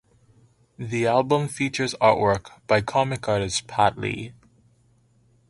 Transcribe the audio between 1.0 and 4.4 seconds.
album features artwork by comic artist Pat Lee.